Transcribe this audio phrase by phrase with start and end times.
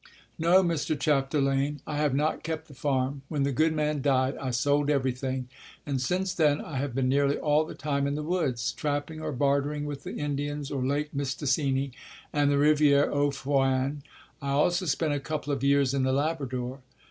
[0.39, 0.99] "No, Mr.
[0.99, 3.21] Chapdelaine, I have not kept the farm.
[3.29, 5.47] When the good man died I sold everything,
[5.85, 9.31] and since then I have been nearly all the time in the woods, trapping or
[9.31, 11.91] bartering with the Indians of Lake Mistassini
[12.33, 14.01] and the Riviere aux Foins.
[14.41, 16.79] I also spent a couple of years in the Labrador."